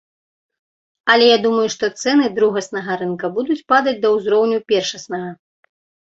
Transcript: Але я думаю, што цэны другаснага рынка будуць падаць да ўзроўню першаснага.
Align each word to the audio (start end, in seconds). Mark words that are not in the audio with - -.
Але 1.13 1.25
я 1.25 1.33
думаю, 1.45 1.65
што 1.73 1.89
цэны 2.03 2.25
другаснага 2.39 2.95
рынка 3.01 3.29
будуць 3.35 3.59
падаць 3.73 3.93
да 4.05 4.09
ўзроўню 4.15 4.57
першаснага. 4.73 5.29